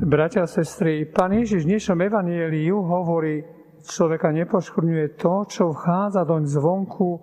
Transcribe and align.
Bratia 0.00 0.42
a 0.42 0.46
sestry, 0.48 1.04
Pán 1.04 1.36
Ježiš 1.36 1.68
v 1.68 1.76
dnešnom 1.76 2.00
evanieliu 2.08 2.80
hovorí, 2.80 3.44
človeka 3.84 4.32
nepoškvrňuje 4.32 5.20
to, 5.20 5.44
čo 5.44 5.76
vchádza 5.76 6.24
doň 6.24 6.42
zvonku, 6.48 7.20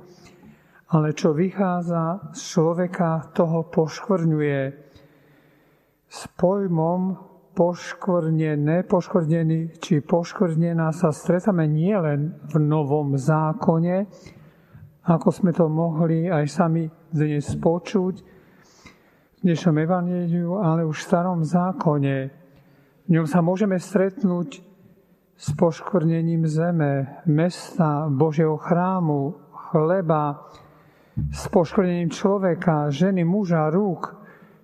ale 0.94 1.10
čo 1.18 1.34
vychádza 1.34 2.30
z 2.38 2.42
človeka, 2.54 3.34
toho 3.34 3.66
poškvrňuje. 3.74 4.62
S 6.06 6.22
pojmom 6.38 7.18
poškvrnené, 7.58 8.86
poškvrnený 8.86 9.82
či 9.82 10.06
poškvrnená 10.06 10.94
sa 10.94 11.10
stretáme 11.10 11.66
nielen 11.66 12.46
v 12.46 12.62
Novom 12.62 13.18
zákone, 13.18 14.06
ako 15.02 15.28
sme 15.34 15.50
to 15.50 15.66
mohli 15.66 16.30
aj 16.30 16.46
sami 16.46 16.86
dnes 17.10 17.58
počuť 17.58 18.16
v 19.34 19.40
dnešnom 19.42 19.82
evaníliu, 19.82 20.62
ale 20.62 20.86
už 20.86 21.02
v 21.02 21.08
starom 21.10 21.42
zákone. 21.42 22.46
V 23.08 23.16
ňom 23.16 23.24
sa 23.24 23.40
môžeme 23.40 23.80
stretnúť 23.80 24.60
s 25.40 25.48
poškvrnením 25.56 26.44
zeme, 26.44 27.24
mesta, 27.24 28.12
Božieho 28.12 28.60
chrámu, 28.60 29.32
chleba, 29.72 30.44
s 31.32 31.48
poškvrnením 31.48 32.12
človeka, 32.12 32.92
ženy, 32.92 33.24
muža, 33.24 33.72
rúk, 33.72 34.12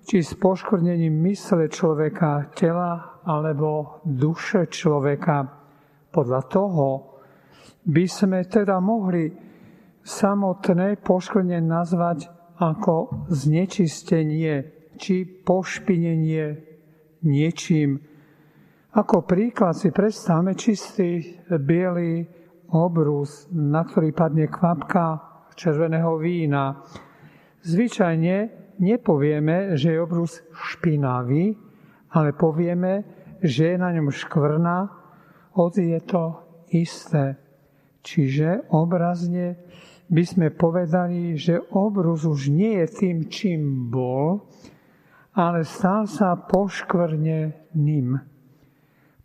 či 0.03 0.19
s 0.19 0.35
poškvrnením 0.35 1.15
mysle 1.23 1.71
človeka, 1.71 2.51
tela 2.51 3.23
alebo 3.23 4.03
duše 4.03 4.67
človeka. 4.67 5.47
Podľa 6.11 6.41
toho 6.51 6.87
by 7.87 8.05
sme 8.11 8.43
teda 8.43 8.75
mohli 8.83 9.31
samotné 10.03 10.99
poškvrnenie 10.99 11.63
nazvať 11.63 12.27
ako 12.59 13.23
znečistenie 13.31 14.67
či 14.99 15.23
pošpinenie 15.23 16.59
niečím, 17.23 18.12
ako 18.93 19.25
príklad 19.25 19.73
si 19.73 19.89
predstavme 19.89 20.53
čistý 20.53 21.41
biely 21.49 22.29
obrus, 22.69 23.49
na 23.49 23.81
ktorý 23.81 24.13
padne 24.13 24.45
kvapka 24.45 25.17
červeného 25.57 26.17
vína. 26.21 26.77
Zvyčajne 27.65 28.35
nepovieme, 28.77 29.73
že 29.73 29.97
je 29.97 30.01
obrus 30.01 30.45
špinavý, 30.53 31.57
ale 32.13 32.37
povieme, 32.37 33.01
že 33.41 33.73
je 33.73 33.77
na 33.81 33.89
ňom 33.93 34.13
škvrna, 34.13 34.77
hoci 35.57 35.93
je 35.97 35.99
to 36.05 36.23
isté. 36.69 37.37
Čiže 38.05 38.69
obrazne 38.73 39.57
by 40.05 40.23
sme 40.25 40.47
povedali, 40.53 41.33
že 41.33 41.57
obrus 41.73 42.29
už 42.29 42.53
nie 42.53 42.77
je 42.83 42.87
tým, 42.93 43.17
čím 43.25 43.89
bol, 43.89 44.45
ale 45.33 45.65
stal 45.65 46.05
sa 46.05 46.37
poškvrneným. 46.37 48.32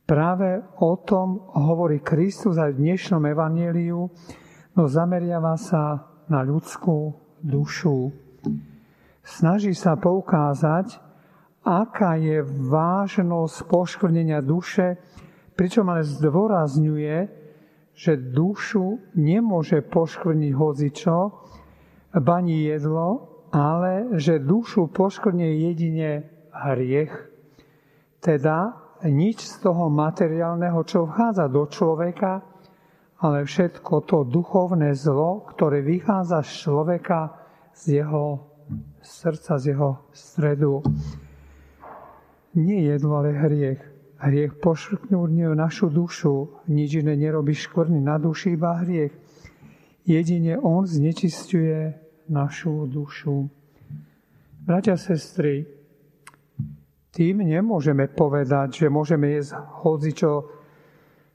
Práve 0.09 0.65
o 0.81 0.97
tom 0.97 1.53
hovorí 1.53 2.01
Kristus 2.01 2.57
aj 2.57 2.73
v 2.73 2.81
dnešnom 2.81 3.29
evaníliu, 3.29 4.09
no 4.73 4.83
zameriava 4.89 5.53
sa 5.61 6.01
na 6.33 6.41
ľudskú 6.41 7.13
dušu. 7.45 8.09
Snaží 9.21 9.77
sa 9.77 10.01
poukázať, 10.01 10.97
aká 11.61 12.17
je 12.17 12.41
vážnosť 12.41 13.69
poškvrnenia 13.69 14.41
duše, 14.41 14.97
pričom 15.53 15.93
ale 15.93 16.09
zdôrazňuje, 16.09 17.17
že 17.93 18.17
dušu 18.17 19.13
nemôže 19.13 19.85
poškvrniť 19.85 20.53
hozičo, 20.57 21.17
bani 22.17 22.65
jedlo, 22.65 23.29
ale 23.53 24.17
že 24.17 24.41
dušu 24.41 24.89
poškvrnie 24.89 25.69
jedine 25.69 26.33
hriech. 26.49 27.13
Teda 28.25 28.88
nič 29.07 29.47
z 29.47 29.55
toho 29.63 29.87
materiálneho, 29.93 30.83
čo 30.83 31.07
vchádza 31.07 31.47
do 31.47 31.67
človeka, 31.71 32.43
ale 33.19 33.47
všetko 33.47 33.95
to 34.07 34.19
duchovné 34.27 34.95
zlo, 34.95 35.47
ktoré 35.51 35.83
vychádza 35.83 36.43
z 36.43 36.51
človeka, 36.67 37.35
z 37.75 38.03
jeho 38.03 38.47
srdca, 39.03 39.59
z 39.59 39.65
jeho 39.75 39.91
stredu. 40.11 40.83
Nie 42.55 42.95
jedlo, 42.95 43.23
ale 43.23 43.35
hriech. 43.35 43.83
Hriech 44.19 44.59
pošrkňuje 44.59 45.55
našu 45.55 45.95
dušu, 45.95 46.67
nič 46.67 46.99
iné 46.99 47.15
nerobí 47.15 47.55
škvrny 47.55 48.03
na 48.03 48.19
duši, 48.19 48.59
iba 48.59 48.83
hriech. 48.83 49.15
Jedine 50.03 50.59
On 50.59 50.83
znečistuje 50.83 51.95
našu 52.27 52.91
dušu. 52.91 53.47
Bratia, 54.67 54.99
sestry, 54.99 55.78
tým 57.09 57.41
nemôžeme 57.41 58.09
povedať, 58.13 58.85
že 58.85 58.93
môžeme 58.93 59.33
jesť 59.33 59.57
hocičo 59.83 60.33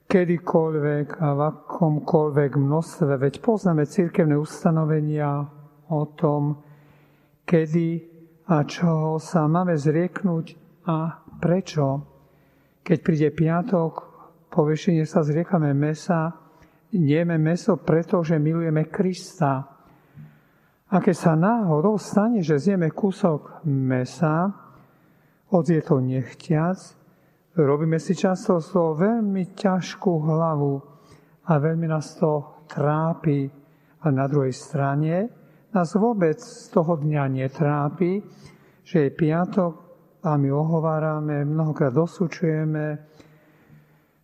kedykoľvek 0.06 1.06
a 1.18 1.28
v 1.34 1.40
akomkoľvek 1.50 2.50
množstve. 2.54 3.12
Veď 3.18 3.34
poznáme 3.42 3.88
církevné 3.88 4.38
ustanovenia 4.38 5.48
o 5.90 6.02
tom, 6.14 6.62
kedy 7.42 8.14
a 8.44 8.60
čoho 8.68 9.16
sa 9.16 9.48
máme 9.48 9.72
zrieknúť 9.74 10.46
a 10.84 11.24
prečo. 11.40 12.04
Keď 12.84 12.98
príde 13.00 13.28
piatok, 13.32 13.92
po 14.52 14.68
sa 14.76 15.20
zriekame 15.24 15.72
mesa, 15.72 16.30
jeme 16.92 17.40
meso, 17.40 17.80
pretože 17.80 18.38
milujeme 18.38 18.86
Krista. 18.86 19.66
A 20.92 20.96
keď 21.02 21.16
sa 21.16 21.32
náhodou 21.34 21.98
stane, 21.98 22.44
že 22.44 22.60
zjeme 22.60 22.92
kúsok 22.92 23.66
mesa, 23.66 24.63
hoď 25.52 25.64
je 25.68 25.82
to 25.82 25.96
nechtiac, 26.00 26.78
robíme 27.56 28.00
si 28.00 28.16
často 28.16 28.58
z 28.58 28.66
toho 28.72 28.98
veľmi 28.98 29.54
ťažkú 29.54 30.12
hlavu 30.24 30.74
a 31.46 31.52
veľmi 31.60 31.86
nás 31.86 32.16
to 32.16 32.64
trápi. 32.66 33.46
A 34.04 34.12
na 34.12 34.28
druhej 34.28 34.52
strane 34.52 35.28
nás 35.72 35.96
vôbec 35.96 36.36
z 36.36 36.68
toho 36.68 37.00
dňa 37.00 37.24
netrápi, 37.32 38.20
že 38.84 39.08
je 39.08 39.16
piatok 39.16 39.72
a 40.24 40.36
my 40.36 40.48
ohovárame, 40.52 41.44
mnohokrát 41.44 41.92
dosúčujeme, 41.92 43.00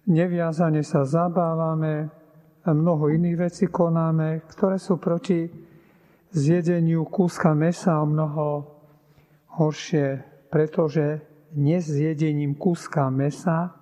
neviazane 0.08 0.84
sa 0.84 1.08
zabávame 1.08 2.12
a 2.60 2.68
mnoho 2.76 3.08
iných 3.08 3.36
vecí 3.40 3.64
konáme, 3.72 4.44
ktoré 4.52 4.76
sú 4.76 5.00
proti 5.00 5.48
zjedeniu 6.30 7.08
kúska 7.08 7.56
mesa 7.56 8.00
o 8.00 8.06
mnoho 8.06 8.46
horšie 9.56 10.29
pretože 10.50 11.22
nezjedením 11.54 12.58
kúska 12.58 13.06
mesa, 13.10 13.74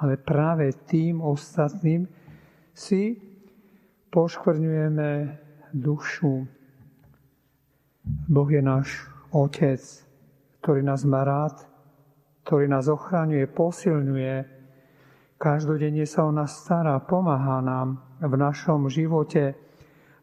ale 0.00 0.16
práve 0.16 0.72
tým 0.88 1.20
ostatným 1.20 2.08
si 2.72 3.20
poškvrňujeme 4.08 5.10
dušu. 5.74 6.48
Boh 8.28 8.48
je 8.48 8.62
náš 8.64 8.88
Otec, 9.34 9.82
ktorý 10.64 10.80
nás 10.80 11.04
má 11.04 11.28
rád, 11.28 11.68
ktorý 12.48 12.64
nás 12.64 12.88
ochraňuje, 12.88 13.44
posilňuje. 13.52 14.36
Každodenne 15.36 16.08
sa 16.08 16.24
o 16.24 16.32
nás 16.32 16.64
stará, 16.64 16.96
pomáha 17.04 17.60
nám 17.60 18.00
v 18.24 18.34
našom 18.40 18.88
živote. 18.88 19.52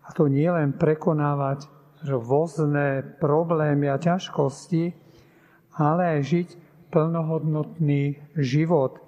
A 0.01 0.09
to 0.13 0.25
nie 0.25 0.49
len 0.49 0.73
prekonávať 0.73 1.69
rôzne 2.05 3.05
problémy 3.21 3.89
a 3.89 4.01
ťažkosti, 4.01 5.04
ale 5.75 6.19
aj 6.19 6.21
žiť 6.23 6.47
plnohodnotný 6.89 8.35
život. 8.39 9.03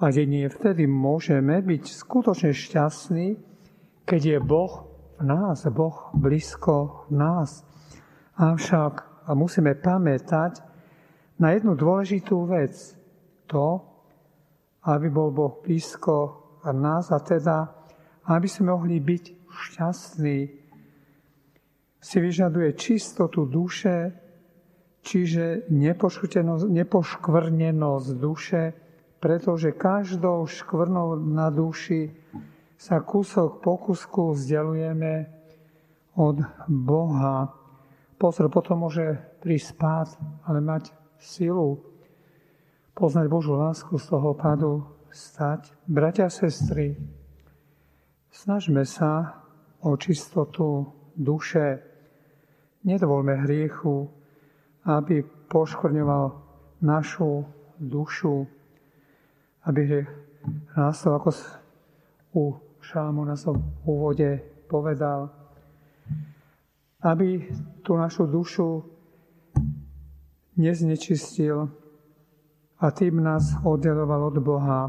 A 0.00 0.08
jedine 0.08 0.48
vtedy 0.48 0.88
môžeme 0.88 1.60
byť 1.60 1.82
skutočne 1.88 2.52
šťastní, 2.52 3.36
keď 4.04 4.20
je 4.20 4.38
Boh 4.40 4.88
v 5.20 5.22
nás, 5.24 5.64
Boh 5.68 6.12
blízko 6.16 7.04
nás. 7.12 7.64
Avšak 8.40 9.28
musíme 9.36 9.76
pamätať 9.76 10.64
na 11.36 11.52
jednu 11.52 11.76
dôležitú 11.76 12.48
vec. 12.48 12.96
To, 13.50 13.82
aby 14.88 15.12
bol 15.12 15.34
Boh 15.34 15.60
blízko 15.60 16.40
nás 16.70 17.12
a 17.12 17.20
teda, 17.20 17.68
aby 18.30 18.48
sme 18.48 18.72
mohli 18.72 19.02
byť 19.02 19.24
šťastní, 19.50 20.38
si 22.00 22.16
vyžaduje 22.16 22.72
čistotu 22.80 23.44
duše, 23.44 24.16
čiže 25.02 25.68
nepoškvrnenosť 26.68 28.10
duše, 28.16 28.72
pretože 29.20 29.76
každou 29.76 30.48
škvrnou 30.48 31.16
na 31.16 31.52
duši 31.52 32.12
sa 32.80 33.04
kúsok 33.04 33.60
po 33.60 33.76
kúsku 33.76 34.32
vzdialujeme 34.32 35.28
od 36.16 36.40
Boha. 36.68 37.52
Pozor, 38.16 38.48
potom 38.48 38.88
môže 38.88 39.20
prísť 39.44 39.66
spát, 39.76 40.08
ale 40.48 40.64
mať 40.64 40.92
silu 41.20 41.80
poznať 42.96 43.26
Božú 43.28 43.56
lásku 43.56 43.96
z 43.96 44.04
toho 44.08 44.36
padu 44.36 44.84
stať. 45.12 45.72
Bratia 45.88 46.28
a 46.28 46.32
sestry, 46.32 46.96
snažme 48.32 48.84
sa 48.84 49.40
o 49.80 49.96
čistotu 49.96 50.88
duše. 51.16 51.80
Nedovolme 52.84 53.36
hriechu, 53.44 54.19
aby 54.84 55.22
poškvrňoval 55.50 56.24
našu 56.80 57.44
dušu, 57.80 58.46
aby 59.68 59.80
hriech 59.84 60.10
nástol, 60.76 61.20
ako 61.20 61.30
u 62.32 62.42
Šalamúna 62.80 63.36
som 63.36 63.60
v 63.60 63.64
úvode 63.84 64.30
povedal, 64.64 65.28
aby 67.04 67.44
tú 67.84 67.96
našu 67.96 68.24
dušu 68.24 68.84
neznečistil 70.56 71.68
a 72.80 72.86
tým 72.92 73.20
nás 73.20 73.56
oddeloval 73.64 74.32
od 74.32 74.36
Boha. 74.40 74.80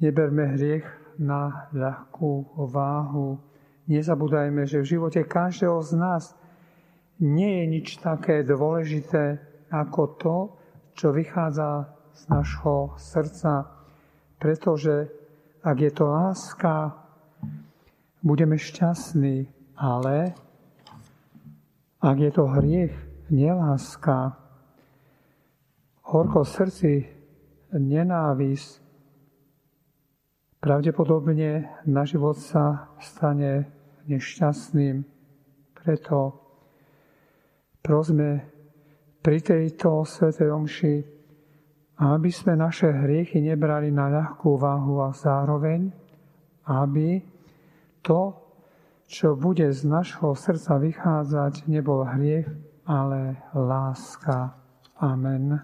Neberme 0.00 0.52
hriech 0.56 0.84
na 1.16 1.72
ľahkú 1.72 2.60
váhu. 2.68 3.40
Nezabúdajme, 3.88 4.68
že 4.68 4.84
v 4.84 4.90
živote 4.96 5.24
každého 5.24 5.80
z 5.80 5.92
nás 5.96 6.36
nie 7.20 7.62
je 7.62 7.64
nič 7.66 7.88
také 8.00 8.44
dôležité 8.44 9.40
ako 9.72 10.02
to, 10.20 10.36
čo 10.96 11.12
vychádza 11.12 11.92
z 12.12 12.22
našho 12.32 12.96
srdca. 12.96 13.68
Pretože 14.36 15.08
ak 15.64 15.76
je 15.80 15.92
to 15.92 16.04
láska, 16.08 16.96
budeme 18.20 18.56
šťastní, 18.60 19.48
ale 19.76 20.36
ak 22.00 22.16
je 22.20 22.30
to 22.32 22.44
hriech, 22.46 22.94
neláska, 23.32 24.36
horko 26.06 26.46
srdci, 26.46 27.10
nenávisť, 27.74 28.78
pravdepodobne 30.62 31.66
na 31.86 32.02
život 32.06 32.38
sa 32.38 32.94
stane 33.02 33.66
nešťastným. 34.06 35.02
Preto 35.74 36.45
prosme 37.86 38.42
pri 39.22 39.38
tejto 39.38 40.02
svetej 40.02 40.50
omši, 40.50 40.96
aby 42.02 42.30
sme 42.34 42.58
naše 42.58 42.90
hriechy 42.90 43.38
nebrali 43.38 43.94
na 43.94 44.10
ľahkú 44.10 44.58
váhu 44.58 45.06
a 45.06 45.14
zároveň, 45.14 45.94
aby 46.66 47.22
to, 48.02 48.34
čo 49.06 49.38
bude 49.38 49.70
z 49.70 49.86
našho 49.86 50.34
srdca 50.34 50.82
vychádzať, 50.82 51.70
nebol 51.70 52.02
hriech, 52.02 52.50
ale 52.90 53.38
láska. 53.54 54.58
Amen. 54.98 55.62